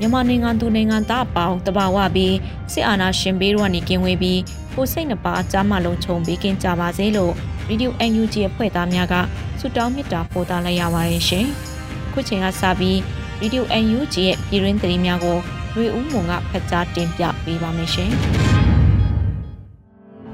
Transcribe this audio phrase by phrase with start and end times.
[0.00, 2.36] မြန်မာနိုင်ငံသူနိုင်ငံသားအပေါင်းတဘာဝပြီး
[2.72, 4.40] စစ်အာဏာရှင်ဘေးတို့ကနေကင်းဝေးပြီး
[4.74, 7.32] ကိုစိတ်နှပါအကြမ်းမလုံးချုံပေးကင်းကြပါစေလို့
[7.66, 9.14] ဗီဒီယို UNG အဖွဲ့သားများက
[9.60, 11.46] ဆုတောင်းမေတ္တာပို့သလိုက်ရပါတယ်ရှင်။
[12.12, 12.98] ခုချိန်ကစပြီး
[13.40, 15.38] ဗီဒီယို UNG ရဲ့ပြည်ရင်းသတင်းများကို
[15.74, 18.10] ရွေဦးမွန်ကဖတ်ကြားတင်ပြပေးပါမယ်ရှင်။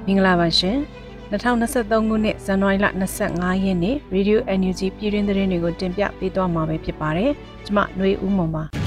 [0.06, 0.76] မင်္ဂလာပါရှင်။
[1.30, 2.86] 2023ခုနှစ်ဇန်နဝါရီလ
[3.26, 7.30] 25ရက်နေ့ Radio NUG ပြည်တွင်းသတင်းတွေကိုတင်ပြပေးသွားမှာပဲဖြစ်ပါတယ်။
[7.64, 8.64] ကျွန်မຫນွေဦးမွန်ပါ။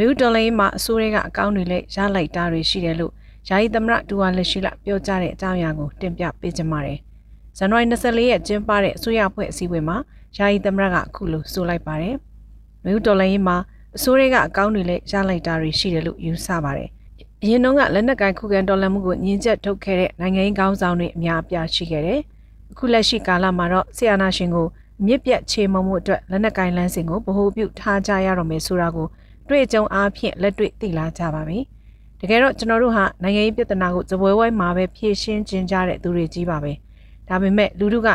[0.00, 3.12] နယူးဒေါ်လိန်မှာအစိုးရကအကောင့်တွေလည်းရလိုက်တာတွေရှိတယ်လို့
[3.48, 6.98] ယာယီသမရဒူဝါလက်ရှိလပြောကြားတဲ့အကြောင်းအရာကိုတင်ပြပေးကြပါမယ်။
[7.58, 9.96] ဇန်နဝါရီ24ရက်ကျင်းပတဲ့အစိုးရအဖွဲ့အစည်းအဝေးမှာ
[10.36, 12.14] ယာယီသမရကအခုလိုဆိုလိုက်ပါတယ်။
[12.84, 13.56] နယူးဒေါ်လိန်မှာ
[13.96, 16.88] အစိုးရကအကောင့်တွေလည်းရလိုက်တာတွေရှိတယ်လို့ယူဆပါတယ်။
[17.42, 22.20] အရင်တုန်းကလက်နက်ကိုင်ခုခံတော်လှန်မှုကိုညှဉ်းချက်ထုတ်ခဲ့တဲ့နိုင်ငံရေးခေါင်းဆောင်တွေအများအပြားရှိခဲ့တယ်။
[22.72, 24.66] အခုလက်ရှိကာလမှာတော့ဆီယနာရှင်ကို
[25.06, 29.06] မြစ်ပြတ်ချေမှုမှုအတွက်လက်နက်ကိုင်လမ်းစဉ်ကိုဗဟိုပြုထားကြရတော့မယ်ဆိုတာကို
[29.50, 31.58] တွေ့ကြုံအားဖြင့်လက်တွေ့သိလာကြပါပြီ။
[32.20, 36.72] တကယ်တော့ကျွန်တော်တို့ဟာနိုင်ငံရေးပြဿနာကိုဇပွဲဝိုင်းမှာပဲဖြေရှင်းခြင်းကြတဲ့သူတွေကြီးပါပဲ။
[37.28, 38.08] ဒါပေမဲ့လူတို့က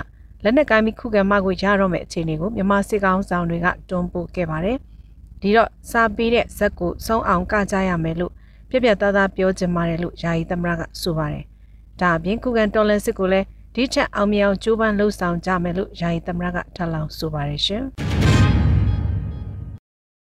[0.44, 4.78] လက်နက်ကိုင်းပြီးခုခံမှကိုရတော့မယ့်အခြေအနေကိုမြန်မာစစ်ကောင်ဆောင်တွေကတွန်းပို့ခဲ့ပါတယ်။
[5.42, 8.32] ဒီတော့စာပေးတဲ့ဇက်ကိုဆုံးအောင်ကကြရမယ်လို့
[8.70, 11.44] ပြပြသားသားပြောချင်ပါတယ်လို့ယာယီသမရကဆိုပါတယ်။
[12.02, 13.46] ဒါအပြင်ခုခံတော်လန်စစ်ကိုလည်း
[13.76, 17.86] ဒီချက်အောင်မြောင်ကြိုးပမ်းလှုပ်ဆောင်ကြမယ်လို့ယာယီသမရကထပ်လောင်းဆိုပါတယ်ရှင်။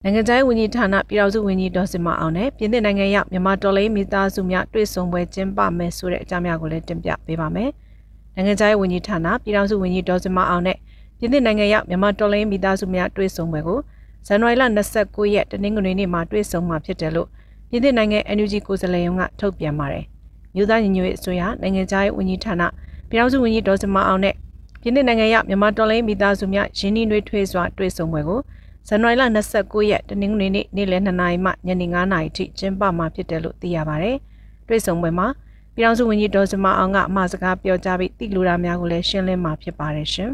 [0.04, 7.70] နိုင်ငံခြားရေးဝန်ကြီးဌာနပြည်ထောင်စုဝန်ကြီးဒေါ်စင်မအောင်နဲ့ပြည်သစ်နိုင်ငံရောက်မြန်မာတော်လိုင်းမိသားစုများတွေ့ဆုံပွဲကျင်းပမယ်ဆိုတဲ့အကြောင်းအရာကိုလည်းတင်ပြပေးပါမယ်။
[8.36, 10.78] နိုင်ငံခြားရေးဝန်ကြီးဌာနပြည်ထောင်စုဝန်ကြီးဒေါ်စင်မအောင်နဲ့
[11.20, 13.80] ပြည်သစ်နိုင်ငံရောက်မြန်မာတော်လိုင်းမိသားစုများတွေ့ဆုံပွဲကို
[14.28, 14.64] ဇန်နဝါရီလ
[14.98, 17.28] 29ရက်တနင်္ဂနွေနေ့မှာတွေ့ဆုံမှာဖြစ်တယ်လို့
[17.70, 20.04] ပြည်သစ်နိုင်ငံ NUG ကိုယ်စားလှယ်ရုံးကထုတ်ပြန်ပါတယ်။
[20.56, 22.64] မြို့သားညီညွတ်ရေးအစိုးရနိုင်ငံခြားရေးဝန်ကြီးဌာန
[23.10, 24.36] ပြည်ထောင်စုဝန်ကြီးဒေါ်စင်မအောင်နဲ့
[24.82, 28.40] ပြည်သစ်နိုင်ငံရောက်မြန်မာတော်လိုင်းမိသားစုများရင်းနှီးနှွေးထွေးစွာတွေ့ဆုံပွဲကို
[28.88, 29.24] ဇန်နဝါရီလ
[29.58, 34.18] 29ရက်တနင်္ဂနွေနေ့နေ့လယ်2နာရီမှညနေ9နာရီထိကျင်းပမှာဖြစ်တယ်လို့သိရပါတယ်။
[34.68, 35.28] တွေ့ဆုံပွဲမှာ
[35.76, 40.32] ပြည်ထောင်စုဝန်ကြီးဒေါ်စမအောင်ကအမှာစကားပြောကြားပြီးတိလူရာများကိုလည်းရှင်းလင်းမှာဖြစ်ပါတယ်ရှင်။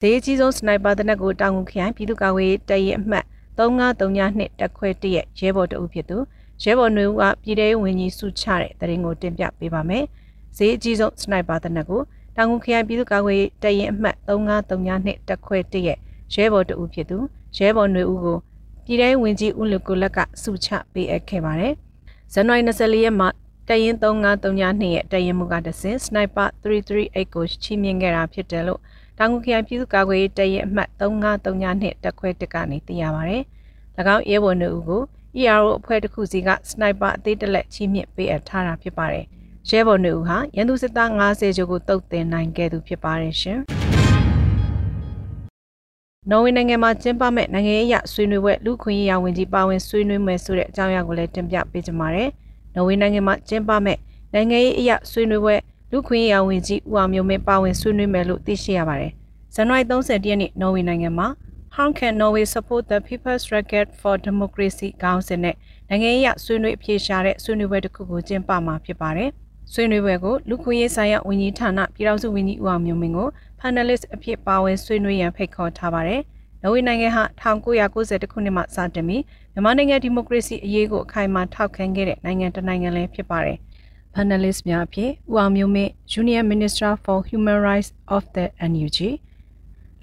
[0.00, 3.24] ဈေးကြီးဆုံးစနိုက်ပါတနက်ကိုတောင်ငူခရိုင်ပြည်သူ့ကာကွယ်ရေးတရင်အမှတ်
[3.58, 6.16] 3932တက်ခွဲတရက်ရဲဘော်တအုပ်ဖြစ်သူ
[6.62, 10.04] ရဲဘော်နှွေဦးကပြည်ထောင်ဝင်ကြီးစုချတဲ့တရင်ကိုတင်ပြပေးပါမယ်။
[10.56, 12.00] ဈေးအကြီးဆုံးစနိုက်ပါတနက်ကို
[12.35, 15.99] တောင်ငူခရိုင်ပြည်သူ့ကာကွယ်ရေးတရင်အမှတ်3932တက်ခွဲတရက်
[16.33, 17.17] ရဲဘော်တဦးဖြစ်သူ
[17.57, 18.37] ရဲဘော်ຫນွေဦးကို
[18.85, 21.73] ပြည်ထောင်ဝင်ကြီးဦးလူကိုလက်ကစုချပေးအပ်ခဲ့ပါတယ်။
[22.33, 23.29] ဇန်နဝါရီ24ရက်မှာ
[23.69, 28.81] တရင်3932ရဲ့တရင်မှုကတဆင်စနိုက်ပါ338ကိုချီးမြှင့်ခဲ့တာဖြစ်တယ်လို့
[29.17, 33.43] တောင်ငူခရိုင်ပြည်သူ့ကာကွယ်ရေးတရင်အမှတ်3932တက်ခွဲတက်ကနေသိရပါတယ်။၎
[34.15, 35.03] င်းရဲဘော်ຫນွေဦးကို
[35.41, 39.25] ERO အဖွဲ့တစ်ခုစီကစနိုက်ပါအသေးတလက်ချီးမြှင့်ပေးအပ်ထားတာဖြစ်ပါတယ်။
[39.68, 43.58] ရဲဘော်နှုတ်ဟာရန်သူစစ်သား90ကျော်ကိုတုတ်တင်နိုင်ခဲ့သူဖြစ်ပါတယ်ရှင်။
[46.30, 52.28] နော်ဝေနိုင်ငံမှာကျင်းပမဲ့နိုင်ငံရေးအရဆွေးနွေးပွဲလူခွင့်ရေးရာဝန်ကြီးပါဝင်ဆွေးနွေးမယ်ဆိုတဲ့အကြောင်းအရာကိုလည်းတင်ပြပေးကြပါမယ်။
[52.74, 53.98] နော်ဝေနိုင်ငံမှာကျင်းပမဲ့
[54.34, 55.56] နိုင်ငံရေးအရဆွေးနွေးပွဲ
[55.92, 59.12] လူခွင့်ရေးရာဝန်ကြီးဦးအောင်မျိုးမင်းပါဝင်ဆွေးနွေးမယ်လို့သိရှိရပါတယ်။
[59.54, 61.28] ဇန်နဝါရီ30ရက်နေ့နော်ဝေနိုင်ငံမှာ
[61.76, 65.56] How can Norway support the People's Racket for Democracy ခေါင်းစဉ်နဲ့
[65.88, 69.30] နိုင်ငံရေးအဆွေးနွေးအပြေရှားတဲ့ဆွေးနွေးပွဲတစ်ခုကိုကျင်းပမှာဖြစ်ပါတယ်။
[69.72, 73.28] ဆွေးနွေးပွဲကိုလူခွင့်ရေးဆိုင်ရာဝန်ကြီးဌာနပြည်ထောင်စုဝန်ကြီးဦးအောင်မျိုးမင်းကို
[73.60, 76.22] panelist အဖြစ်ပါဝင်ဆွေးနွေးရန်ဖိတ်ခေါ်ထားပါတယ်။
[76.62, 79.22] နော်ဝေနိုင်ငံဟာ1990ခုနှစ်မှစတင်ပြီး
[79.52, 83.58] မြန်မာနိုင်ငံဒီမိုကရေစီအရေးကိုအခိုင်အမာထောက်ခံခဲ့တဲ့နိုင်ငံတစ်နိုင်ငံလည်းဖြစ်ပါတယ်။
[84.14, 88.98] panelist များအဖြစ်ဦးအောင်မျိုးမင်း Junior Minister for Human Rights of the NUG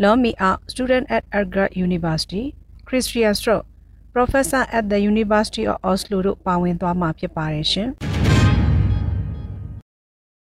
[0.04, 2.44] Lomi Out student at Ergra University
[2.88, 3.64] Christian Stroh
[4.16, 7.92] Professor at the University of Oslo တို့ပါဝင်သွားမှာဖြစ်ပါတယ်ရှင်။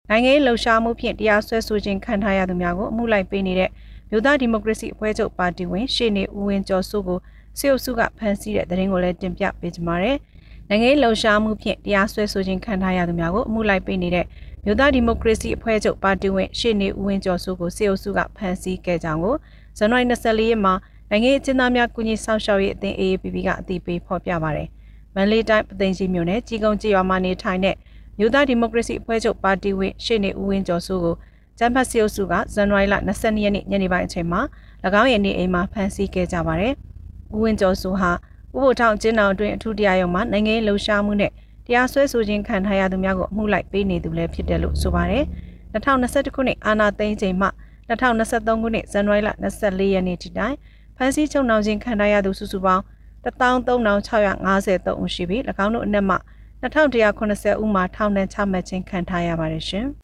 [0.10, 3.70] နိုင်ငံရေးလှုပ်ရှားမှုဖြင့်တရားစွဲဆိုခြင်းခံထားရသူများကိုအမှုလိုက်ပေးနေတဲ့
[4.10, 7.20] မြို့သားဒီမိုကရေစီအဖွဲ့ချုပ်ပါတီဝင်ရှေ့နေဦးဝင်းကျော်စုကို
[7.60, 10.18] စစ်အုပ်စုကဖမ်းဆီးတဲ့သတင်းကိုလည်းတင်ပြပေးကြပါမယ်။
[10.70, 14.26] နိုင်ငံရေးလှုပ်ရှားမှုဖြင့်တရားစွဲဆိုခြင်းခံထားရသူများကိုအမှုလိုက်ပေးနေတဲ့
[14.66, 19.36] မြို့သားဒီမိုကရေစီအဖွဲ့ချုပ်ပါတီဝင်ရှေ့နေဦးဝင်းကျော်စုကိုစစ်အုပ်စုကဖမ်းဆီးခဲ့ကြောင်းကို
[19.78, 20.74] ဇန်နဝါရီ24ရက်မှာ
[21.10, 24.68] နိုင်ငံရေးအကျဉ်းသားများကုညီဆောင်ရှောက်ရေးအသင်း AAPP ကအတည်ပြုဖော်ပြပါတယ်။
[25.16, 27.76] မန္တလေးတိုင်းပသိမ်ကြီးမြို့နယ်ကြီးကုန်းကြေးရွာမှာနေထိုင်တဲ့
[28.20, 31.16] မြို့သားဒီမိုကရေစီအဖွဲ့ချုပ်ပါတီဝင်ရှေ့နေဦးဝင်းကျော်စုကို
[31.58, 34.42] ကျန်းဖတ်စီအုပ်စုကဇန်နဝါရီလ22ရက်နေ့ညနေပိုင်းအချိန်မှာ၎
[35.02, 36.74] င်းရဲ့နေအိမ်မှာဖမ်းဆီးခဲ့ကြပါတယ်။
[37.36, 38.16] ဦးဝင်းကျော်စုဟာဥ
[38.54, 41.32] ပိုလ်ထောင်ကျင်းတော်အတွင်းအထူးတရားရုံးမှာနိုင်ငံရေးလှုပ်ရှားမှုနဲ့
[41.66, 45.24] တရားစွဲဆိုခြင်းခံထားရသူများကိုအမှုလိုက်ပေးနေသူလည်းဖြစ်တယ်လို့ဆိုပါတယ်။
[45.74, 47.48] 2021ခုနှစ်အာဏာသိမ်းချိန်မှ
[47.90, 50.56] 2023ခုနှစ်ဇန်နဝါရီလ24ရက်နေ့ထိတိုင်
[50.98, 52.84] ဖမ်းဆီးချုပ်နှောင်ခြင်းခံထားရသူစုစုပေါင်း
[53.24, 56.16] 13653ဦးရှိပြီး၎င်းတို့အနက်မှ
[56.62, 59.88] 2180ဦးမှာထောင်ဒဏ်ချမှတ်ခြင်းခံထားရပါတယ်ရှင်။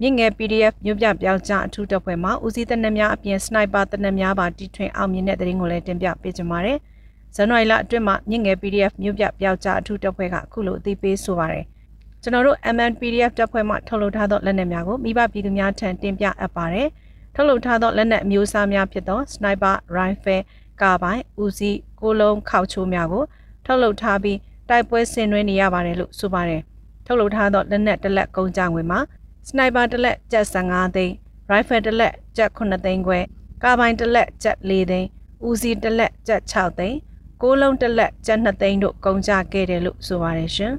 [0.00, 6.78] မြင့်ငယ် PDF မြို့ပြပြောက်ကြားအထူးတပ်ဖွဲ့မှဦးစီးတပ်နက်များအပြင်စနိုက်ပါတပ်နက်များပါတီထွင်အောင်မြင်တဲ့တရင်ကိုလည်းတင်ပြပေးကြပါမယ်။
[7.36, 11.64] ဇန်နဝါရီလအတွင်းမှာမြင့်ငယ် PDF မြို့ပြပြောက်ကြားအထူးတပ်ဖွဲ့ကအခုလိုအသိပေးဆိုပါရယ်။
[12.22, 16.88] ကျွန်တော်တို့ MN PDF တပ်ဖွဲ့မှထုတ်လုပ်ထားသောလက်နက်များကိုမိဘပြည်သူများထံတင်ပြအပ်ပါတယ်။
[17.34, 20.40] ထုတ်လုပ်ထားသောလက်နက်အမျိုးအစားများဖြစ်သော Sniper Rifle
[20.82, 23.24] ကာပိုင်ဦးစီးကိုလုံးခောက်ချိုးများကို
[23.68, 24.38] ထုတ်လုပ်ထားပြီး
[24.68, 26.62] တိုက်ပွဲဆင်နွှဲနေရပါတယ်လို့ဆိုပါတယ်။
[27.06, 29.00] ထုတ်လုပ်ထားသောလက်နက်တစ်လက်ကုန်ကြငွေမှာ
[29.48, 31.14] စနိုက်ပါတစ်လက်ကျပ်15သိန်း
[31.48, 33.18] ရိုင်ဖယ်တစ်လက်ကျပ်9သိန်းခွဲ
[33.62, 35.08] ကာဘိုင်တစ်လက်ကျပ်4သိန်း
[35.46, 36.98] ဦးစီးတစ်လက်ကျပ်6သိန်း
[37.42, 40.72] ကိုးလုံးတစ်လက်ကျပ်2သိန်းတို့ကုန်ကြခဲ့တယ်လို့ဆိုပါတယ်ရှင်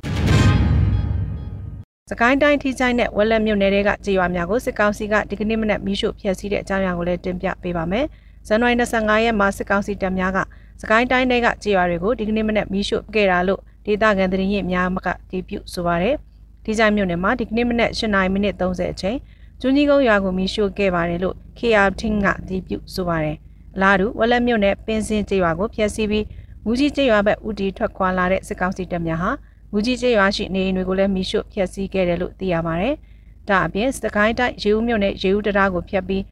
[2.10, 8.06] စကိုင်းတိုင်းထိချိုင်းနဲ့ဝက်လက်မြို့နယ်တွေကကြေးရွာများကိုစစ်ကောင်စီကဒီကနေ့မနက်မီးရှို့ဖျက်ဆီးတဲ့အကြောင်းအရာကိုလည်းတင်ပြပေးပါမယ်။
[8.48, 10.40] ဇန်နဝါရီ25ရက်မှာစစ်ကောင်စီတပ်များက
[10.82, 16.16] စကိုင်းတိုင်းတွေကကြေးရွာတွေကိုဒီကနေ့မနက်မီးရှို့ခဲ့တာလို့ဒေသခံသတင်းရင်းများကတီးပြုဆိုပါရယ်။
[16.66, 19.18] ဒီကြိုင်မြို့နယ်မှာဒီကနေ့မနက်8:30မိနစ်30အချိန်
[19.62, 23.38] ကျွန်းကြီးကုန်းရွာကိုမီးရှို့ခဲ့ပါတယ်လို့ KR Team ကအတည်ပြုဆိုပါတယ်။
[23.76, 26.26] အလားတူဝက်လက်မြို့နယ်ပင်းစင်ကျေးရွာကိုဖျက်ဆီးပြီး
[26.66, 29.32] မူကြီးကျေးရွာဘက်ဦးတီထွက်ခွာလာတဲ့စစ်ကောင်စီတပ်များဟာ
[29.72, 32.96] မူကြီးကျေးရွာရှိနေအိမ်တွေကိုလည်းမီးရှို့ဖျက်ဆီးခဲ့တယ်လို့သိရပါတယ်။
[33.50, 36.24] ဒါအပြင်စကိုင်းတိုင်းရေဦးမြို့နယ်ရေဦးတရားကိုဖျက်ပြီး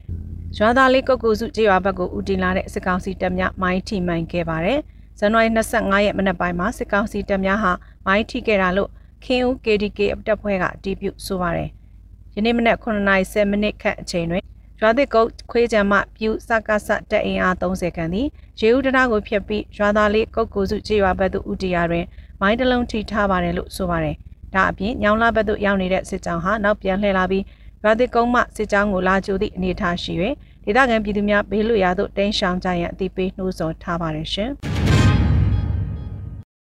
[0.56, 4.80] ရွာသားလေးကုတ်ကူစုကျေးရွာဘက်ကိုဦးတင်လာတဲ့စစ်ကောင်စီတပ်များမိုင်းထိမှန်ခဲ့ပါတယ်။
[5.18, 7.72] ဇန်နဝါရီ25ရက်မနက်ပိုင်းမှာစစ်ကောင်စီတပ်များဟာ
[8.06, 8.90] မိုင်းထိခဲ့တာလို့
[9.24, 11.68] ခင်ဦး KDK တပ်ဖွဲ့ကအတည်ပြုဆိုပါတယ်။
[12.34, 14.42] ယနေ့မနက်9:10မိနစ်ခန့်အချိန်တွင်
[14.80, 18.26] ရွာသစ်ကုတ်ခွေးကြံမှပြူစကားဆတက်အင်အား30ခန်းသည်
[18.60, 22.04] ရေဦးတရကိုဖျက်ပြီးရွာသားလေးကုတ်ကိုစုခြေရွာဘက်သို့ဦးတရာတွင်
[22.40, 24.16] မိုင်းတလုံးထိထားပါတယ်လို့ဆိုပါတယ်။
[24.54, 27.44] ဒါအပြင်ညောင်လာဘက်သို့ရောက်နေတဲ့စစ်ကြောင်းဟာနောက်ပြန်လှည့်လာပြီး
[27.84, 30.12] ရွာသစ်ကုန်းမှစစ်ကြောင်းကိုလာကြိုသည့်အနေအထားရှိ၍
[30.64, 34.50] ဒေသခံပြည်သူများဘေးလွတ်ရာသို့တင်းရှောင်ကြရန်အသိပေးနှိုးဆော်ထားပါတယ်ရှင်။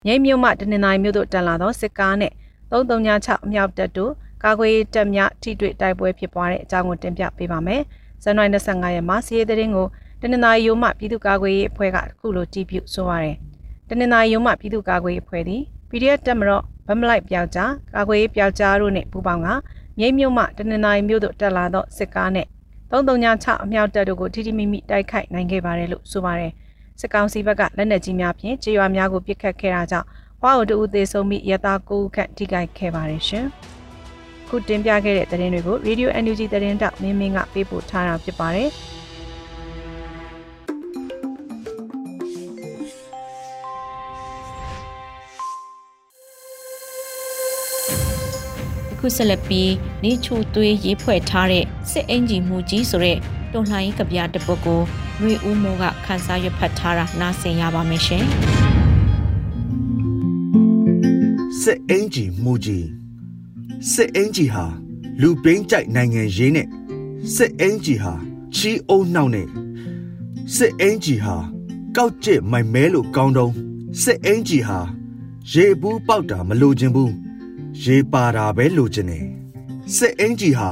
[0.06, 2.32] မြိတ်မြို့မှတနင်္သာရီမြို့သို့တက်လာသောစစ်ကားနဲ့
[2.72, 4.12] 336အမြောက်တပ်တို့
[4.44, 7.82] ကာကွယ်ရေးတပ်များထိတွေ့တိုက်ပွဲဖြစ်ပွားတဲ့အကြောင်းကိုတင်ပြပေးပါမယ်။
[8.22, 9.86] ဇန်နဝါရီ25ရက်မှာစီးရဲသတင်းကို
[10.20, 13.36] တနင်္သာရီရိုးမှပြည်သူ့ကာကွယ်ရေးအဖွဲ့ကအခုလိုတည်ပြုဆိုပါရယ်။
[13.88, 19.48] တနင်္သာရီရိုးမှပြည်သူ့ကာကွယ်ရေးအဖွဲ့သည် PDF တပ်မတော်ဗမလိုက်ပြောက်ကြားကာကွယ်ရေးပြောက်ကြားတို့နှင့်ပူးပေါင်းက
[20.00, 22.48] မြိတ်မြို့မှတနင်္သာရီမြို့သို့တက်လာသောစစ်ကားနှင့်
[22.90, 26.52] 336အမြောက်တပ်တို့ကိုထိထိမိမိတိုက်ခိုက်နိုင်ခဲ့ပါတယ်လို့ဆိုပါတယ်။
[27.00, 30.06] စစ်ကောင်စီဘက်ကလက်နက်ကြီးများဖြင့်ကြေးရွာများကိုပစ်ခတ်ခဲ့တာကြောင့်
[30.42, 33.46] ဝါအိုတူဦးသေးဆုံးပြီးရတာကိုခန့်ထိခိုက်ခဲ့ပါတယ်ရှင်။
[34.48, 38.70] ခုတင်ပြခဲ့တဲ့သတင်းတွေကို Radio NUG သတင်းတောက်မင်းမင်းကပေးပို့ထားတာဖြစ်ပါတယ်။
[49.00, 49.72] ခုဆက်လက်ပြီး
[50.04, 53.18] နေချိုသွေးရေးဖွဲ့ထားတဲ့စစ်အင်ဂျီမူကြီးဆိုတဲ့
[53.52, 54.80] တွန်လှန်ရေးကဗျာတစ်ပုဒ်ကို
[55.18, 58.24] ຫນွေဦးမိုးကခန်းစားရွက်ဖတ်ထားတာနားဆင်ရပါမယ်ရှင်
[61.60, 62.86] စစ်အင်ဂျီမူကြီး
[63.92, 64.64] စစ်အင်ဂျီဟာ
[65.20, 66.68] လူပင်းကြိုက်နိုင်ငံရင်းနဲ့
[67.34, 68.12] စစ်အင်ဂျီဟာ
[68.56, 69.48] ချီအုံနှောက်နဲ့
[70.56, 71.36] စစ်အင်ဂျီဟာ
[71.96, 73.52] ကောက်ကျစ်မိုင်မဲလို့ကောင်းတုံး
[74.02, 74.78] စစ်အင်ဂျီဟာ
[75.52, 77.12] ရေဘူးပေါက်တာမလိုချင်ဘူး
[77.84, 79.26] ရေပါတာပဲလိုချင်တယ်
[79.96, 80.70] စစ်အင်ဂျီဟာ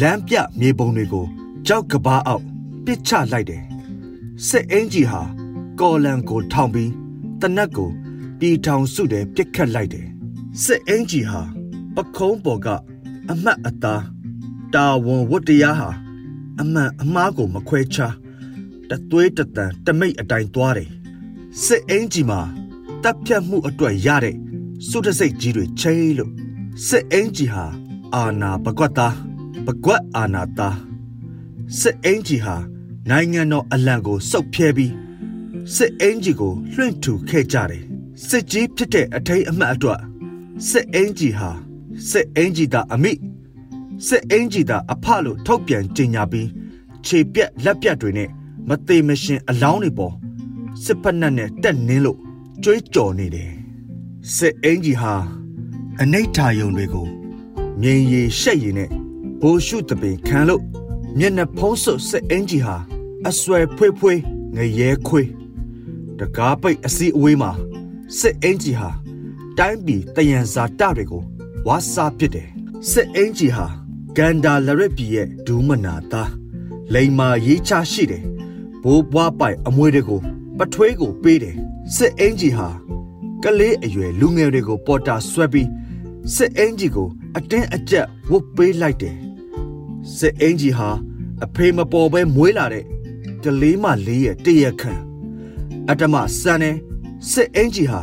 [0.00, 1.26] လမ်းပြမြေပုံတွေကို
[1.66, 2.44] ကြောက်ကဘာအောက်
[2.84, 3.62] ပစ်ချလိုက်တယ်
[4.46, 5.22] စစ်အင်ဂျီဟာ
[5.80, 6.92] ကော်လန်ကိုထောင်ပြီး
[7.40, 7.90] တနက်ကို
[8.38, 10.06] ပြည်ထောင်စုတယ်ပြစ်ခတ်လိုက်တယ်
[10.62, 11.42] စစ်အင်ဂျီဟာ
[11.94, 12.68] ပခုံးပေါ်က
[13.30, 14.04] အမတ်အသား
[14.74, 15.90] တာဝန်ဝတ္တရားဟာ
[16.60, 18.14] အမှန်အမှားကိုမခွဲခြား
[18.88, 20.90] တသွေးတတန်တမိတ်အတိုင်းသွားတယ်
[21.64, 22.40] စစ်အင်ဂျီမှာ
[23.02, 24.36] တပ်ဖြတ်မှုအတွက်ရတဲ့
[24.86, 26.32] စုတစိတ်ကြီးတွေချိလို့
[26.86, 27.64] စစ်အင်ဂျီဟာ
[28.14, 29.14] အာနာပကွက်သား
[29.66, 30.76] ပကွက်အာနာသား
[31.80, 32.56] စစ်အင်ဂျီဟာ
[33.08, 34.92] နိုင်ငံတော်အလံကိုစုပ်ဖြဲပြီး
[35.74, 37.84] စစ်အင်ဂျီကိုလွှင့်ထူခဲ့ကြတယ်
[38.26, 40.00] စစ်ကြီးဖြစ်တဲ့အထိန်အမှတ်အတွက်
[40.68, 41.50] စစ်အင်ဂျီဟာ
[42.10, 43.12] စစ်အင်ဂျီတာအမိ
[44.06, 46.48] စစ်အင်ဂျီတာအဖလို့ထုတ်ပြန်ကြေညာပြီး
[47.06, 48.30] ခြေပြက်လက်ပြက်တွေနဲ့
[48.68, 50.14] မသေးမရှင်အလောင်းတွေပေါ်
[50.84, 52.18] စစ်ဖက်နဲ့နဲ့တက်နင်းလို့
[52.64, 53.57] ကြွေးကြော်နေတယ်
[54.36, 55.14] စစ်အင်ဂျီဟာ
[56.02, 57.06] အနိဋ္ဌာယုံတွေကို
[57.80, 58.90] မြင်ရည်ရှက်ရည်နဲ့
[59.40, 60.62] ဘိုးရှုတပင်ခံလို့
[61.18, 62.76] မျက်နှာဖုံးစွပ်စစ်အင်ဂျီဟာ
[63.28, 64.20] အဆွဲဖွေးဖွေး
[64.56, 65.28] ငရဲခွေး
[66.18, 67.50] တကားပိတ်အစီအဝေးမှာ
[68.18, 68.90] စစ်အင်ဂျီဟာ
[69.58, 71.22] တိုင်းပြည်တယံဇာတတွေကို
[71.66, 72.48] ဝါစာပစ်တယ်
[72.90, 73.66] စစ်အင်ဂျီဟာ
[74.16, 76.30] ကန်ဒါလရက်ပြည်ရဲ့ဒူးမနာသား
[76.94, 78.24] လိန်မာရေးချရှိတယ်
[78.82, 80.20] ဘိုးဘွားပိုင်အမွေတွေကို
[80.58, 81.56] ပထွေးကိုပေးတယ်
[81.96, 82.68] စစ်အင်ဂျီဟာ
[83.44, 85.68] ကလေးအရွယ်လူငယ်တွေကိုပေါ်တာဆွဲပြီး
[86.34, 89.16] စစ်အင်ဂျီကို အတင်းအကျပ်ဝုတ်ပေးလိုက်တယ်
[90.16, 90.90] စစ်အင်ဂျီဟာ
[91.44, 92.84] အဖေမပေါ်ပဲမွေးလာတဲ့
[93.44, 94.92] ကလေးမလေးရဲ့တရခံ
[95.88, 96.70] အတ္တမစံနေ
[97.30, 98.00] စစ်အင်ဂျီဟာ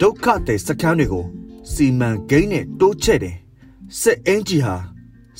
[0.00, 1.26] ဒုက္ခတဲ့စကမ်းတွေကို
[1.72, 3.36] စီမံကိန်းနဲ့တိုးချဲ့တယ်
[4.00, 4.76] စစ်အင်ဂျီဟာ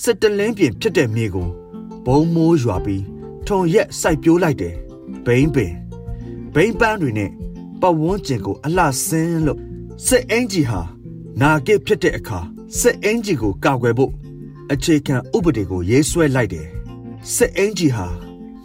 [0.03, 1.49] စစ်တလင်းပြင်ဖြစ်တဲ့မြေကို
[2.07, 3.05] ဘုံမိုးရွာပြီး
[3.47, 4.75] ထုံရက်စိုက်ပျိုးလိုက်တယ်
[5.27, 5.73] ဘိန်းပင်
[6.55, 7.31] ဘိန်းပန်းတွေနဲ့
[7.81, 9.61] ပတ်ဝန်းကျင်ကိုအလှဆင်းလို့
[10.07, 10.81] စစ်အင်ဂျီဟာ
[11.41, 12.39] နာကစ်ဖြစ်တဲ့အခါ
[12.81, 14.13] စစ်အင်ဂျီကိုကာကွယ်ဖို့
[14.73, 16.67] အခြေခံဥပဒေကိုရေးဆွဲလိုက်တယ်
[17.35, 18.07] စစ်အင်ဂျီဟာ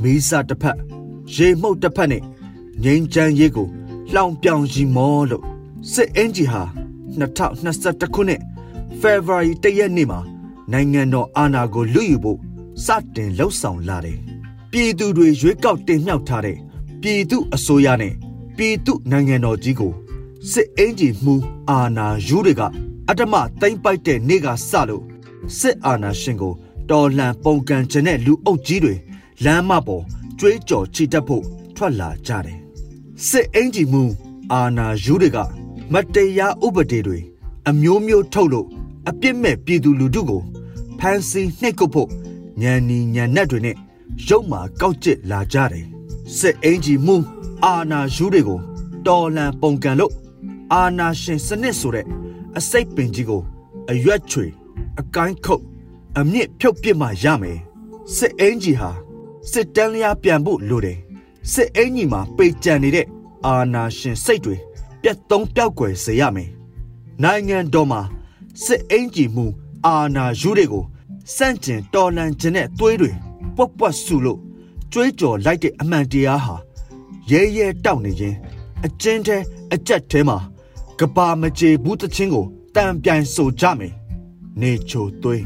[0.01, 0.77] မီးစာတစ်ဖက်
[1.35, 2.23] ရေမှုတ်တစ်ဖက်နဲ့
[2.83, 3.67] ငိမ့်ချမ်းရေးကို
[4.13, 5.43] လှောင်ပြောင်ရီမောလို့
[5.93, 6.63] စစ်အင်ဂျီဟာ
[7.19, 8.41] 2021ခုနှစ်
[8.99, 10.19] ဖေဖော်ဝါရီတရက်နေ့မှာ
[10.71, 12.39] နိုင်ငံတော်အာဏာကိုလွတ်ယူဖို့
[12.85, 14.19] စတင်လှုပ်ဆောင်လာတယ်
[14.71, 16.57] ပြည်သူတွေရွေးကောက်တင်မြှောက်ထားတဲ့
[17.01, 18.13] ပြည်သူအစိုးရနဲ့
[18.59, 19.93] ပြည်သူနိုင်ငံတော်ကြီးကို
[20.51, 21.35] စစ်အင်ဂျီမှု
[21.69, 22.61] အာဏာယူတွေက
[23.09, 25.03] အတ္တမသိမ့်ပိုက်တဲ့နေ့ကစလို့
[25.59, 26.53] စစ်အာဏာရှင်ကို
[26.89, 28.93] တော်လှန်ပုန်ကန်ခြင်းတဲ့လူအုပ်ကြီးတွေ
[29.43, 30.03] လမ်းမပေါ်
[30.39, 31.43] ကြွေးကြော်ချီတက်ဖို့
[31.75, 32.59] ထွက်လာကြတယ်
[33.27, 34.03] စစ်အင်ဂျီမှု
[34.53, 35.37] အာဏာယူတွေက
[35.93, 37.19] မတရားဥပဒေတွေ
[37.69, 38.67] အမျိုးမျိုးထုတ်လို့
[39.09, 40.41] အပြစ်မဲ့ပြည်သူလူထုကို
[40.99, 42.09] ဖမ်းဆီးနှိပ်ကွပ်ဖို့
[42.61, 43.75] ညံနီညံနက်တွေနဲ့
[44.27, 45.85] ရုပ်မာကောက်ကျစ်လာကြတယ်
[46.37, 47.17] စစ်အင်ဂျီမှု
[47.65, 48.59] အာနာယူတွေကို
[49.07, 50.13] တော်လန်ပုံကန်လို့
[50.73, 52.05] အာနာရှင်စနစ်ဆိုတဲ့
[52.57, 53.41] အစိတ်ပင်ကြီးကို
[53.91, 54.45] အရွက်ချွေ
[54.99, 55.63] အကိုင်းခုတ်
[56.19, 57.59] အမြင့်ဖြုတ်ပစ်မှရမယ်
[58.15, 58.91] စစ်အင်ဂျီဟာ
[59.51, 60.97] စစ်တန်းလျားပြန်ဖို့လိုတယ်
[61.53, 63.07] စစ်အင်ဂျီမှာပေကြံနေတဲ့
[63.45, 64.55] အာနာရှင်စိတ်တွေ
[65.01, 66.49] ပြတ်သုံးပြောက်ွယ်စေရမယ်
[67.23, 68.01] နိုင်ငံတော်မှာ
[68.63, 69.45] စစ်အင်ဂျီမှု
[69.85, 70.85] အာနာယူတွေကို
[71.35, 73.11] စန့်ကျင်တော်လန်ခြင်းနဲ့သွေးတွေ
[73.55, 74.39] ပွက်ပွက်ဆူလို့
[74.91, 76.55] ကြွေးကြော်လိုက်တဲ့အမှန်တရားဟာ
[77.31, 78.35] ရဲရဲတောက်နေခြင်း
[78.85, 79.41] အကျဉ်းတဲ့
[79.73, 80.37] အကြက်ထဲမှာ
[80.99, 82.45] ကဘာမကြေဘူးတချင်းကို
[82.75, 83.93] တံပြိုင်ဆိုကြမယ်
[84.61, 85.43] နေချိုသွေး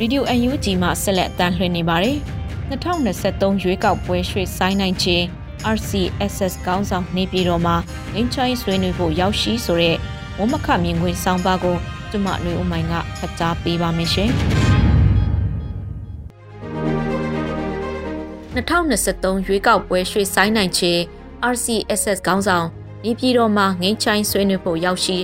[0.00, 2.16] ရေဒီယို UNG မှဆက်လက်အသံလွှင့်နေပါတယ်။
[2.70, 5.26] 2023ရွေးကောက်ပွဲရွှေ့ဆိုင်းနိုင်ခြင်း
[5.74, 7.76] RCSS ကောင်းဆောင်နေပြည်တော်မှာ
[8.14, 9.96] ငင်းချိုင်းဆွေးနွေးဖို့ရောက်ရှိဆိုတဲ့
[10.38, 11.76] ဝမခမြင်ကွင်းဆောင်ပါကို
[12.10, 14.30] ကျမຫນွေဦးမိုင်ကဖတ်ကြားပေးပါမယ်ရှင်။
[18.56, 21.00] 2023ရွေးကောက်ပွဲရွှေ့ဆိုင်းနိုင်ခြင်း
[21.52, 22.66] RCSS ကောင်းဆောင်
[23.04, 25.18] နေပြည်တော်မှာငင်းချိုင်းဆွေးနွေးဖို့ရောက်ရှိ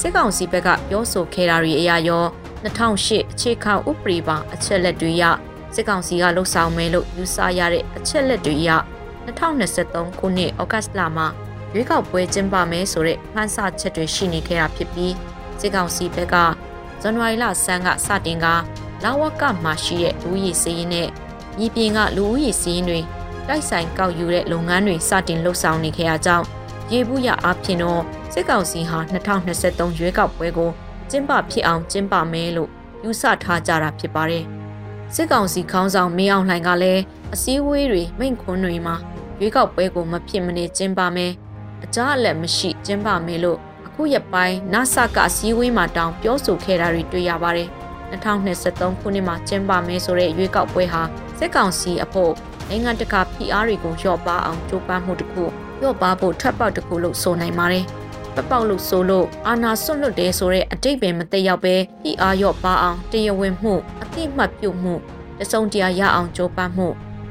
[0.00, 2.24] စစ်ကောင်စီဘက်ကပြောဆိုခဲ့တာတွေအရာရော
[2.64, 5.24] 2008အခြေခံဥပဒေပါအချက်လက်တွေရ
[5.80, 8.70] စစ်ကောင်စီကလှုပ်ဆောင်မယ်လို့ယူဆရတဲ့အချက်လက်တွေရ
[9.26, 11.26] 2023ခုနှစ်ဩဂတ်လမှာ
[11.74, 15.14] ရွေးကောက်ပွဲကျင်းပမယ်ဆိုတဲ့မှန်းဆချက်တွေရှိနေခဲ့တာဖြစ်ပြီး
[15.60, 16.36] စစ်ကောင်စီဘက်က
[17.02, 18.46] ဇန်နဝါရီလဆန်းကစတင်က
[19.04, 21.08] လာဝကမှာရှိတဲ့လူဦးရေစည်းရင်းနဲ့
[21.58, 23.00] မြေပြင်ကလူဦးရေစည်းရင်းတွေ
[23.48, 26.46] တိုက်ဆိုင်ကောက်ယူတဲ့လုပ်ငန်းတွေစတင်လှုပ်ဆောင်နေခဲ့ရကြောင်း
[26.92, 30.70] ရေဘူးရအဖြစ်တော့စစ်ကောင်စီဟာ2023ရွေးကောက်ပွဲကို
[31.10, 32.70] ကျင်းပဖြစ်အောင်ကျင်းပမယ်လို့
[33.04, 34.46] ယူဆထားကြတာဖြစ်ပါတယ်။
[35.14, 37.02] စစ်ကောင်စီခေါင်းဆောင်မင်းအောင်လှိုင်ကလည်း
[37.34, 38.96] အစည်းအဝေးတွေမိန့်ခွန်းတွေမှာ
[39.40, 41.32] ရွေးကောက်ပွဲကိုမဖြစ်မနေကျင်းပမယ်။
[41.84, 47.68] အကြအလက်မရှိကျင်းပမယ်လို့အခုရက်ပိုင်းနာဆာကအစည်းအဝေးမှာတောင်းပြောဆိုခဲ့တာတွေတွေ့ရပါတယ်။
[48.12, 51.02] 2023ခုနှစ်မှာကျင်းပမယ်ဆိုတဲ့ရွေးကောက်ပွဲဟာ
[51.38, 52.32] စစ်ကောင်စီအဖို့
[52.68, 55.44] နိုင်ငံတကာ PR တွေကိုလျှော့ပါအောင်ကြိုးပမ်းမှုတစ်ခု
[55.80, 57.84] လျှော့ပါဖို့ထပ်ပေါက်တစ်ခုလို့ဆိုနိုင်ပါတယ်။
[58.38, 61.74] ပပောက်လို့ဆိုလို့အာနာစွန့်လွတ်တယ်ဆိုတဲ့အတိတ်ပင်မသက်ရောက်ပဲ
[62.10, 64.94] ဤအာရော့ပါအောင်တရားဝင်မှုအတိမတ်ပြုတ်မှု
[65.40, 66.88] တစုံတရာရအောင်ကြိုးပမ်းမှု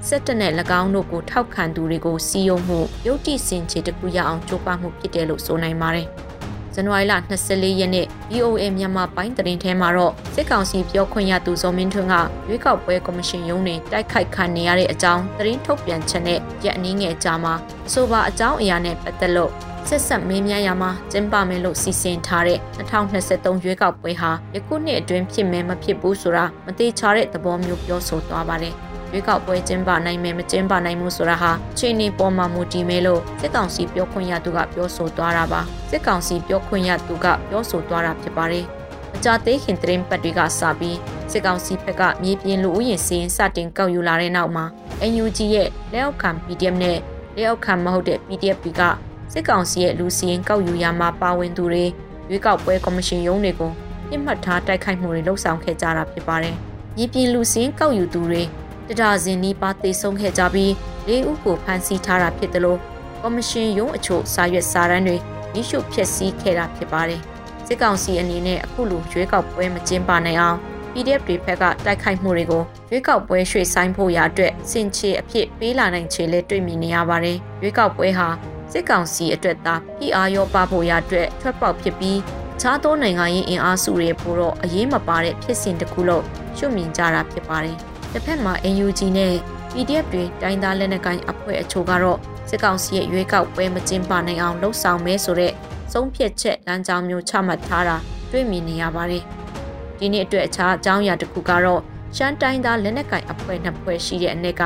[0.08, 6.08] စစ်တပ်နဲ့၎င်းတို့ကိုထောက်ခံသူတွေကိုစီယုံမှုရုပ်တိစင်ချေတကူရအောင်ကြိုးပမ်းမှုဖြစ်တယ်လို့ဆိုနိုင်ပါတယ်။
[6.74, 7.14] ဇန်နဝါရီလ
[7.48, 12.16] 24ရက်နေ့ EOA မြန်မာပိုင်းတရင်ထဲမှာတော့စစ်ကောင်စီပြောခွင့်ရသူဇော်မင်းထွန်းက
[12.48, 17.54] ရွေးကောက်ပွဲကော်မရှင်ရုံးတွင်တိုက်ခိုက်ခံနေရတဲ့အကြောင်းသတင်းထုတ်ပြန်ချက်နဲ့ရက်အနည်းငယ်ကြာမှာ
[17.88, 28.74] အဆိုပါအကြောင်းအရာနဲ့ပတ်သက်လို့စ ဆက်ဆက်မေးမြန်းရမှာကျင်းပမယ်လို့စီစဉ်ထားတဲ့2023ရွေးကောက်ပွဲဟာယခုနှစ်အတွင်းဖြစ်မယ်မဖြစ်ဘူးဆိုတာမသေးချာတဲ့သဘောမျိုးပြောဆိုသွားပါတယ်။
[29.12, 38.65] ရွေးကောက်ပွဲကျင်းပနိုင်မယ်မကျင်းပနိုင်ဘူးဆိုတာဟာချိန်နေပေါ်မှာမူတည်မယ်လို့စစ်ကောင်စီပြောခွင့်ရသူကပြောဆိုသွားတာပါ။စစ်ကောင်စီပြောခွင့်ရသူကပြောဆိုသွားတာဖြစ်ပါတယ်။
[39.15, 40.98] အကြသေးခင်သတင်းပတ်တွေကစပြီး
[41.32, 44.65] စစ်ကောင်စီဘက်ကမြေပြင်လူဦးရေစင်းစတင်ကောက်ယူလာတဲ့နောက်မှာ
[45.12, 46.98] NUG ရဲ့လက်အောက်ခံ PDF နဲ့
[47.36, 48.84] လက်အောက်ခံမဟုတ်တဲ့ PDF တွေက
[49.31, 51.86] စစ်ကောင်စီရဲ့လူစီရင်ကောက်ယူရမှာပါဝင်သူတွေ
[52.29, 53.72] ရွေးကောက်ပွဲကော်မရှင်ရုံးတွေကို
[54.10, 56.55] ပြစ်မှတ်ထားတိုက်ခိုက်မှုတွေလှုပ်ဆောင်ခဲ့ကြတာဖြစ်ပါတယ်။
[56.98, 58.43] မြေပြင်လူစီရင်ကောက်ယူသူတွေ
[58.89, 60.74] တဒါဇင်နီးပါးသေဆုံးခဲ့ကြပြီး
[61.07, 62.79] လေးဦးကိုဖမ်းဆီးထားတာဖြစ်တယ်လို့
[63.22, 65.15] ကော်မရှင်ရုံးအချို့စာရွက်စာတမ်းတွေ
[65.55, 67.22] ရရှိဖျက်ဆီးခဲ့တာဖြစ်ပါတယ်။
[67.67, 70.57] စစ်ကောင်စီအနေနဲ့အခုလိုရွေးကောက်ပွဲမကျင်းပနိုင်အောင်
[70.91, 78.29] PDF တွေဘက်ကတိုက်ခိုက်မှုတွေကိုရွေးကောက်ပွဲရွှေ့ဆိုင်းဖို့ရာအတွက်စင်ချေအဖြစ်ပေးလာနိုင်ခြေလဲတွေ့မြင်နေရပါတယ်။ရွေးကောက်ပွဲဟာ
[78.72, 82.20] စစ်ကောင်စီအတွက်သာပြည်အားရောပါဖို့ရာအတွက်ထွက်ပေါက်ဖြစ်ပြီး
[82.56, 86.24] အခြားသောနိုင်ငံရေးအင်အားစုတွေပိုတော့အရေးမပါတဲ့ဖြစ်စဉ်တစ်ခုလို့
[86.58, 87.78] ရှုမြင်ကြတာဖြစ်ပါတယ်။
[88.12, 89.34] တစ်ဖက်မှာ NUG နဲ့
[89.72, 92.20] PDF တွေတိုင်းသားလက်နက်ကိုင်အဖွဲ့အချို့ကတော့
[92.50, 95.54] စစ်ကောင်စီရဲ့ရွေးကောက်ပွဲမကျင်းပနိုင်အောင်လှုံ့ဆော်မဲဆိုတဲ့
[95.94, 97.98] ဆုံးဖြတ်ချက်လမ်းကြောင်းမျိုးချမှတ်ထားတာ
[98.32, 99.24] တွေ့မြင်နေရပါတယ်။
[100.00, 101.82] ဒီနေ့အတွက်အခြားအကြောင်းအရာတစ်ခုကတော့
[102.16, 104.62] ရှမ်းတိုင်းသားလက်နက်ကိုင်အဖွဲ့နှစ်ဖွဲ့ရှိတဲ့အ ਨੇ က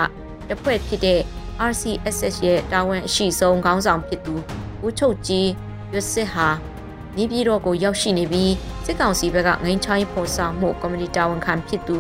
[0.47, 1.21] တစ်ဖွဲ့ဖြစ်တဲ့
[1.69, 4.35] RCSS ရဲ့တာဝန်အရှိဆုံးခေါင်းဆောင်ဖြစ်သူ
[4.85, 5.49] ဦးချုပ်ကြီး
[5.93, 6.47] ရွတ်စစ်ဟာ
[7.17, 8.53] နေပြည်တော်ကိုရောက်ရှိနေပြီး
[8.85, 11.97] စစ်ကောင်စီဘက်ကငိမ်းချိုင်းဖော်ဆောင်မှုကော်မတီတာဝန်ခံဖြစ်သူ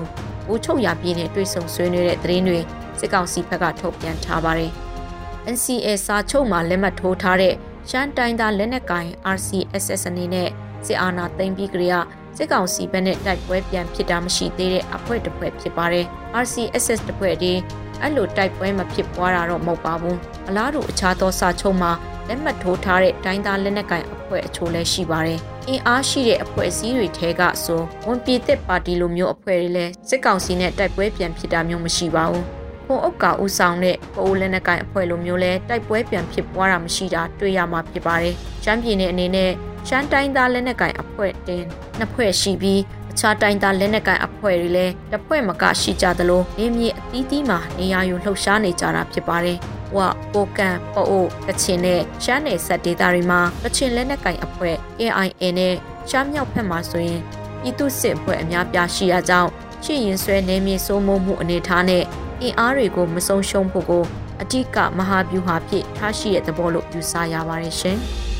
[0.51, 2.59] ဦးချုပ်ရပြည်နဲ့တွေ့ဆုံဆွေးနွေးတဲ့သတင်းတွေ
[2.99, 4.71] စစ်ကောင်စီဘက်ကထုတ်ပြန်ထားပါတယ်။
[5.53, 7.53] NCA စာချုပ်မှာလက်မှတ်ထိုးထားတဲ့
[7.89, 10.49] ရှမ်းတိုင်းသားလက်နက်ကိုင် RCSS အနေနဲ့
[10.85, 11.93] စစ်အာဏာသိမ်းပြီးကြရ
[12.37, 16.05] စစ်ကောင်စီဘက်နဲ့တိုက်ပွဲပြန်ဖြစ်တာမရှိသေးတဲ့အဖွဲ့တစ်ဖွဲ့ဖြစ်ပါတယ်။
[16.43, 17.59] RCSS တစ်ဖွဲ့တည်း
[18.01, 20.17] အဲ့လိုတိုက်ပွဲမဖြစ်ပွားတာတော့မဟုတ်ပါဘူး
[20.49, 21.91] အလားတူအခြားသောစာချုပ်မှာ
[22.27, 32.45] လက်မှတ်ထိုးထားတဲ့တိုင်းသားလက်နက်ကိုင်အဖွဲ့အချို့လည်းရှိပါတယ်အင်အားရှိတဲ့အဖွဲ့အစည်းတွေထဲကဆိုဝန်ပြည်သက်ပါတီလိုမျိုးအဖွဲ့တွေလည်းစစ်ကောင်စီနဲ့တိုက်ပွဲပြန်ဖြစ်တာမျိုးမရှိပါဘူး
[32.85, 39.51] ခွန်အုပ်ကဦးဆောင်တဲ့ပိုးလက်နက်ကိုင်အဖွဲ့လိုမျိုးလဲတိုက်ပွဲပြန်ဖြစ်ပွားတာမရှိတာတွေ့ရမှာဖြစ်ပါတယ်။ရှမ်းပြည်နယ်အနေနဲ့
[39.87, 41.63] ရှမ်းတိုင်းသားလက်နက်ကိုင်အဖွဲ့တင်
[41.97, 49.57] နှစ်ဖွဲ့ရှိပြီး အခြားတိုင်းသားလက်နက်ကိုင်အဖွဲ့တွေလည်းတစ်ဖွဲ့မကရှိကြသလိုနေမြေအသီးသီးမှာနေရာယူလှုပ်ရှားနေကြတာဖြစ်ပါတယ်။
[49.95, 49.97] ဝ
[50.33, 55.75] ပိုကန်ပိုအိုကချင်နဲ့ရှမ်းနယ်ဆက်ဒေသတွေမှာကချင်လက်နက်ကိုင်အဖွဲ့ AIA နဲ့
[56.09, 57.21] ရှမ်းမြောက်ဘက်မှာဆိုရင်
[57.61, 59.49] ပြည်သူ့စစ်အဖွဲ့အများပြားရှိရကြောင်း
[59.85, 62.03] ရှင်းရင်ဆွဲနေမြေစိုးမိုးမှုအနေထားနဲ့
[62.41, 64.03] အင်အားတွေကိုမဆုံးရှုံးဖို့ကို
[64.41, 67.99] အဓိကမဟာဗျူဟာဖြစ်ထားရှိတဲ့သဘောလို့ယူဆရပါတယ်ရှင်။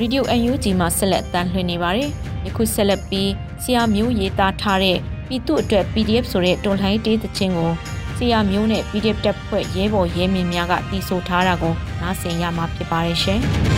[0.00, 2.08] Radio UNG မှာဆက်လက်တန်လှည့်နေပါတယ်။
[2.46, 3.30] ယခုဆက်လက်ပြီး
[3.62, 7.72] ဆရာမျိုးရေးသားထားတဲ့ပြည်သူအတွက် PDF ဆိုတဲ့တွန်လှိုင်းတေးသချင်းကို
[8.16, 13.42] ဆရာမျိုးနဲ့ PDF တပ်ဖွဲ့ရဲဘော်ရဲမင်းများကတီးဆိုထားတာကိုနားဆင်ရမှာဖြစ်ပါတယ်ရှင်။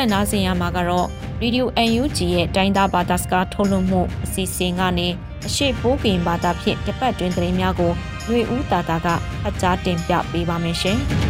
[0.00, 1.08] လက်နားဆင်ရမှာကတော့
[1.42, 5.08] Radio UNG ရဲ့တိုင်းသားဘာသာစကားထုတ်လွှင့်မှုအစီအစဉ်ကနေ
[5.46, 7.92] အရှိပိုးကင်ဘာသာဖြင့်တပတ်တွင်သတင်းများကို
[8.24, 9.06] ຫນွေဦးတာတာက
[9.46, 10.98] အကြားတင်ပြပေးပါမယ်ရှင်။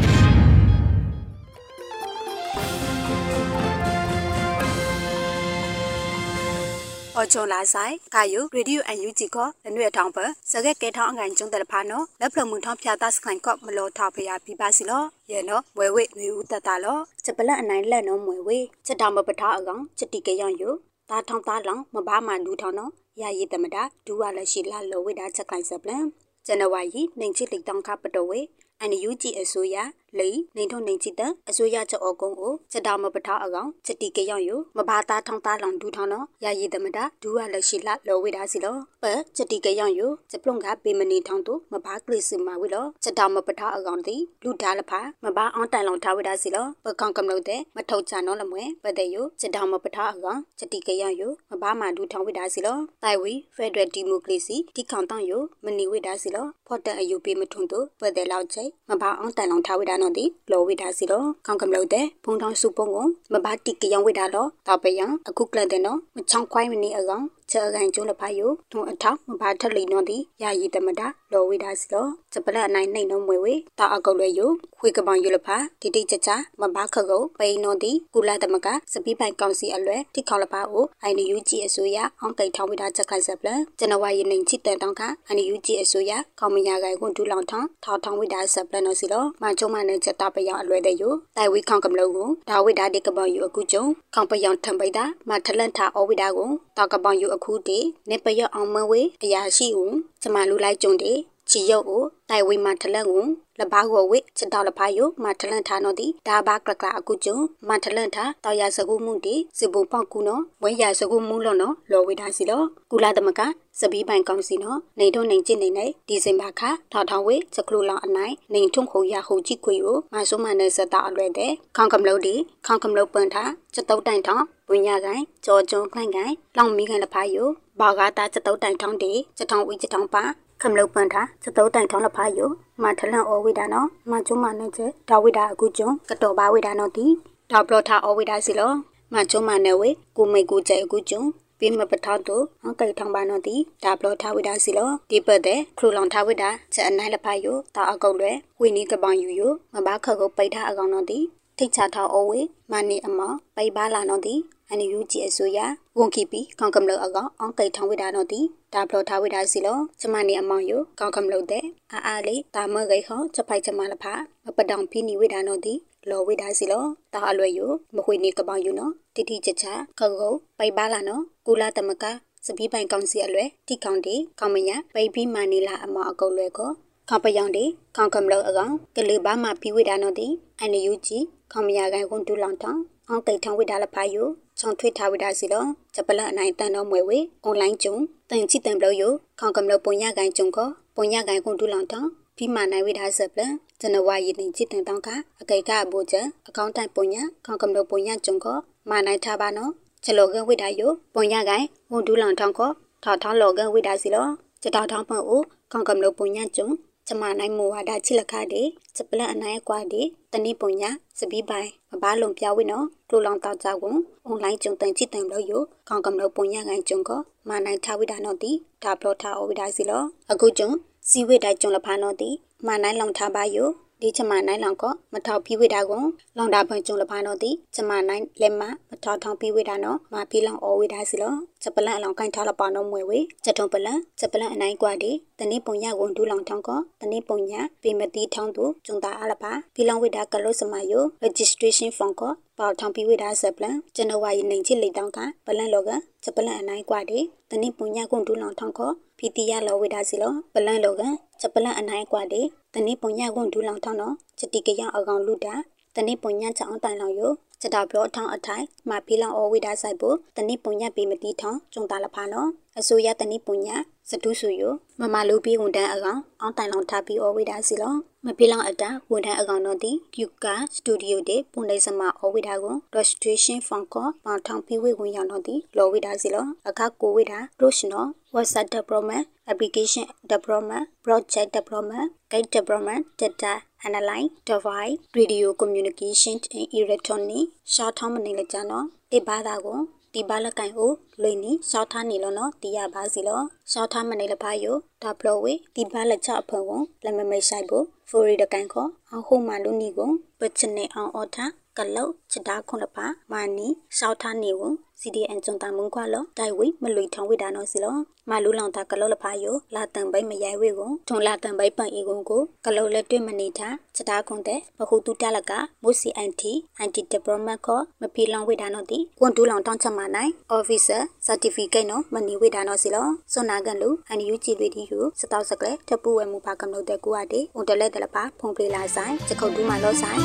[7.25, 10.19] အချုံလာဆိုင်ကာယုရေဒီယိုအန်ယူဂျီကလနွေထောင်ပ
[10.51, 20.71] စကဲကဲထောင်းအငိုင်ကျုံတယ်ဖာနော်လက်ဖလမှုထောင်းဖြာတာစခိုင်ကော့မလောထောက်ဖရာပြပါစီလောရဲနော်ဝဲဝဲငွေဦးတတလောချက်ပလက်အနိုင်လက်နော်မွေဝဲချက်တောင်မပထားအကောင်ချက်တီကရောင်ယု
[21.11, 26.05] တာထောင်းသားလောင်မဘာမှလူထောင်းနော်ရရည်တမတာဒူဝါလက်ရှိလာလောဝဲတာချက်ခိုင်စပလန်
[26.47, 28.41] ဇန်နဝါရီနိုင်ချစ်လိတောင်ခပတော်ဝဲ
[28.81, 29.77] အန်ယူဂျီအစိုးရ
[30.19, 39.05] လိနေထုံနေချစ်တဲ့အစိုးရချက်အကုန်းကိုချက်တော်မပထားအကောင်ချက်တီကရောက်ယူမဘာသားထောင်းသားလောင်ဒူထောင်းနော်ရာရည်သမတာဒူရလက်ရှိလာလောဝေတာစီလောပ
[39.37, 93.85] ချက်တီကရောက်ယူချက်ပလုံကပေမနေထောင်းတို့မဘာကလစ်စမဝေလောချက်တော်မပထားအကောင်တီလူဒါလဖာမဘာအောင်တိုင်လောင်ထားဝေတာစီလောပကောင်ကမလို့တဲ့မထုတ်ချနော်လမွဲပတဲ့ယူချက်တော်မပထားအကောင်ချက်တီကရောက်ယူမဘာမှဒူထောင်းဝေတာစီလောတိုင်ဝီဖက်ဒရယ်ဒီမိုကရေစီတီခေါန်တောင်းယူမနီဝေတာစီလောဖော်တဲ့အယူပေးမထွန်းတို့ပတဲ့လောက်ချိမဘာအောင်တိုင်လောင်ထားဝေတာနော်တီလောဝေတာစီလောခေါကံလို့တဲ့ဖုံထောင်းစုပုံကိုမဘာတိကယောင်ဝိတာလောတောက်ပယံအခုကလတဲ့နော်မချောင်းခွိုင်းမနေအကောင် ချေကန်ကျုံးလဖာယိုထုံအထောက်မဘာထက်လီနော်ဒီယာယီတမတာလောဝိတာစီလောစပလက်အနိုင်နှိမ့်နော်မွေဝေတာအကုတ်လွဲယိုခွေကပောင်ယိုလဖာတိတိချချမဘာခကုတ်ပိန်နော်ဒီကုလာတမကစပီးပိုင်ကောင်စီအလွဲတိခေါလဖာကိုအိုင်နယူဂျီအစိုးရအောင်ကိတ်ထောင်းဝိတာချက်ခိုင်စပလန်ဇန်နဝါရီနိုင်ချစ်တန်တောင်းခအိုင်နယူဂျီအစိုးရကောင်မညာကိုင်ကွန်ဒူလောင်ထောင်းထောင်းထောင်းဝိတာစပလန်နော်စီလောမချုံမနဲ့ချက်တာပယောင်အလွဲတဲ့ယိုတိုင်ဝီခေါကမလို့ကိုဒါဝိတာဒီကပောင်ယူအခုကျုံ
[94.15, 97.79] ခေါပယောင်ထံပိတာမထလန့်ထာအဝိတာကိုတောက်ကပောင်ယူအခုတီ
[98.11, 101.13] နေပရအောင်မဝေအရာရှိဦးကျမလူလိုက်ကျုံတီ
[101.53, 103.25] ချီရုပ်ကိုတိုင်ဝေမထလန့်ကို
[103.61, 107.37] လဘာကိုဝိချတောက်လဖာယိုမထလန့်ထာနော်တီဒါဘာကလကအခုကျုံ
[107.69, 113.41] မထလန့်ထာတောက်ရစကုမှုတီစပူပေါက်ကူနော်ဝဲရစကုမှုလောနော်လောဝေတာစီလောကုလာတမက
[113.79, 122.35] စပီးပိုင်ကောင်စီနော်နေထုံနေကျင့်နေနေဒီဇင်ဘာခထောက်ထောင်ဝေစကလူလောင်အနိုင်နေထုံခုရဟုကြည့်ခွေကိုမဆုမနဲ့စတာအလွဲတဲ့ခေါင်ကမလို့ဒီ
[122.67, 127.49] ခေါင်ကမလို့ပန်ထားစတုတ်တိုင်ထောင်ဝင်းရကိုင်ကြော်ကျုံခိုင်ကိုင်လောင်မီခိုင်လဖာယို
[127.81, 130.25] ဘာဂါတာစတုတ်တိုင်ထောင်တီစထောင်ဝီစထောင်ပါ
[130.63, 132.51] ခမလုတ်ပန်တာစတုတ်တိုင်ထောင်းလဖာယို
[132.83, 137.07] မထလန်အောဝိဒါနော်မချုံမနဲ့ကျဒါဝိဒါအခုကျုံကတော်ပါဝိဒါနော်တီ
[137.51, 138.73] ဒါဘလထာအောဝိဒါစီလော
[139.15, 141.23] မချုံမနဲ့ဝေကိုမိကူကျဲအခုကျုံ
[141.59, 151.19] ပြမပထောက်တို့အကိထောင်ပါနော်တီဒါဘလထာဝိဒါစီလောဒီပတ်တဲ့ခရူလောင်ထာဝိဒါချက်အနိုင်လဖာယိုတာအကုတ်လွဲဝိနီကပောင်ယူယိုမဘာခကုတ်ပိတ်ထားအကောင်နော်တီ
[151.57, 152.41] ထိတ်ချထောက်အောဝေ
[152.73, 154.35] မနီအမောပိတ်ပါလာနော်တီ
[154.73, 155.59] အန်ယူဂျီအစိုးရ
[155.99, 158.41] ဝန်ကီပီကောင်ကမလို့အကောင်အောင်ကိထောင်ဝိဒါနော်တီ
[158.75, 165.75] ဒါဘလထားဝိဒါစီလောကျမနေအမောင်ယကောင်ကမလို့တဲ့အာအားလေးတာမဂိခေါချက်ဖိုက်ချမလဖာမပတောင်ဖီနီဝိဒါနော်တီ
[166.11, 167.61] လောဝိဒါစီလောတာအလွယ်ယ
[167.95, 169.65] မခွေနေကပောင်ယူနော်တိတိချချ
[169.99, 172.05] ခကုတ်ပိုက်ပါလာနော်ကူလာတမက
[172.47, 176.71] စပီးပိုင်ကောင်စီအလွယ်တိကောင်တီကောင်မညာပိတ်ပြီးမာနီလာအမောအကုတ်လွယ်ကို
[177.09, 177.65] ခေါပယောင်တီ
[177.97, 180.27] ခေါကမလို့အကောင်ကလေးဘာမှပြီးဝိဒါနော်တီ
[180.61, 181.19] အန်ယူဂျီ
[181.53, 182.79] ခေါမညာကိုင်ဝန်တူလောင်တောင်
[183.11, 187.97] အောင်ကိထောင်ဝိဒါလဖာယိုချောင်းထွေးထားဝိဒါစီလောဂျပလအနိုင်တန်တော်မွေဝေအွန်လိုင်းကျုံ
[188.31, 190.59] တန်ချီတန်ဘလို့ယိုခေါကမလို့ပုံရကိုင်ကျုံက
[190.97, 193.41] ပုံရကိုင်ကွန်တူလောင်တောင်ပြီးမှနိုင်ဝိဒါဆပ်လ
[193.81, 195.09] ဇန်နဝါရီတင်ချီတန်တောင်က
[195.41, 196.15] အကိကအဘူချ
[196.49, 198.47] အကောင့်တိုင်ပုံရခေါကမလို့ပုံရကျုံက
[198.91, 199.73] မနိုင်ထားပါနော်
[200.05, 202.61] ချလောကဝိဒါယိုပုံရကိုင်ဝန်တူလောင်တောင်က
[203.03, 204.27] ထောက်ထောင်းလောကဝိဒါစီလော
[204.63, 205.43] ချတောက်ထောင်းပေါ့ဦး
[205.73, 206.69] ခေါကမလို့ပုံရကျုံ
[207.13, 215.53] ကျမနိုင်မူဝါဒချိလခတဲ့စပလန်အနိုင်ကွာတဲ့တနိပုံညာစပီးပိုင်မဘာလုံပြဝိနော်ကလိုလောင်တောက်ကြကွန်အွန်လိုင်းကျုံတန်ချစ်တန်လို့ယ
[215.89, 217.11] ခေါင်ကမလို့ပုံညာကန်ကျုံက
[217.49, 220.71] မနိုင်ထားဝိဒါနော်တီဒါဘလော့ထားအဝိဒါစီလောအခုကျုံ
[221.09, 222.31] စီဝိတိုင်ကျုံလဖာနော်တီ
[222.67, 223.57] မနိုင်လောင်ထားပါယ
[224.03, 242.23] ဒီချမနိုင်လောင်ကမထောက်ပြီးဝိတာကွန်လောင်တာဖွင့်ကျုံလဖာနော်တီချမနိုင်လက်မမထောက်ထောင်ပြီးဝိတာနော်မဖီလောင်အဝိဒါစီလောချက်ပလန်အလောင်ကိုင်းထားလပါနော်မွေဝေချက်ထုံပလန်ချက်ပလန်အနိုင်ကွာဒီတနေ့ပုံရဝန်ဒူလောင်ထောင်းကတနေ့ပုံညာပေမတိထောင်းသူကျုံတာအလပါဖီလောင်ဝိတာကလို့စမယို registration form က
[242.59, 245.91] ပေါထောင်ပြီးဝိတာဆက်ပလန်ကျွန်တော်ဝါရီနေချစ်လိတောင်းကပလန်လောက
[246.23, 247.19] ချက်ပလန်အနိုင်ကွာဒီ
[247.51, 248.81] တနေ့ပုံညာကွန်ဒူလောင်ထောင်းက
[249.23, 251.03] ဖီတီရလောဝိတာစီလောပလန်လောက
[251.41, 252.43] ချက်ပလန်အနိုင်ကွာဒီ
[252.75, 255.55] တနေ့ပုံညာကွန်ဒူလောင်ထောင်းတော့ချက်တီကရအကောင်လူတာ
[255.97, 262.49] တနေ့ပုံညာချောင်းတိုင်လောင်ယိုစတာဘလောထောင်းအထိုင်မဖီလောင်အဝိဒါဆိုင်ဖို့တနိပုံညပေမတိထောင်းကျုံတာလဖာနော်
[262.79, 263.69] အစိုးရတနိပုံည
[264.11, 264.63] စတုဆူယ
[265.01, 283.53] မမလူပြီးဝန်တန်းအကောင်အောင်းတိုင်လောင်ထားပြီးအဝိဒါစီလောမဖီလောင်အတာဝန်တန်းအကောင်တော့ဒီကျူကာစတူဒီယိုတဲ့ပုံလေးစမအဝိဒါကို registration form ကပေါထောင်းပြီးဝေဝင်ရောက်တော့ဒီလောဝိဒါစီလောအခါကိုဝိဒါ professional website development application development project development guide development data
[283.87, 289.79] analyze device radio communication and electronic ရှောက်ထောင်းမနေလကြနော်ဒီဘာသာကို
[290.15, 290.91] ဒီဘာလကန်ကို
[291.23, 304.63] လွင်နီရှောက်ထားနေလို့နော်တီးရပါစီလို့ရှောက်ထားမနေလဖာယိုဒါဘလဝေဒီဘာလချအဖုံကိုလမမိတ်ဆိုင်ဖို့ဖိုရီတကန်ခေါအဟုမလူနီကိုပချနေအောင်အော်ထား ကလောက်ချတာခွန်လပါမာနီရှောက်ထားနေဝ
[305.01, 307.97] CDN ကျုံတာမုန်ခွာလောတိုင်ဝိမလွိထောင်ဝိဒါနောစီလော
[308.31, 315.53] မလူလောင်တာကလောလဖာယိုလာတန်ပိမရိုင်ဝေကိုထုံလာတန်ပိပန်ဤကုံကိုကလောလက်တွေ့မနေတာချတာခွန်တဲ့ဘခုတူတလက
[315.83, 330.21] မုစီအန်တီအန်တီဒီပလိုမတ်ခေါ်မပီလောင်ဝိဒါနောတီကွန်တူလောင်တောင်းချက်မနိုင် officer certificate နော်မနီဝိဒါနောစီလောစွန်နာကန်လူအန်ယူဂျီရီဒီယူစတောက်စကလေတပူဝဲမူပါကမလို့တဲ့ကူအတေဦးတလက်တလပါဖုန်ပလီလာဆိုင်ချက်ခုတ်တူးမလောဆိုင်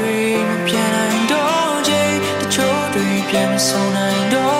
[0.00, 4.59] တွေမပြန်နိုင်တော့ချိန်တချို့တွေပြန်မဆုံးနိုင်တော့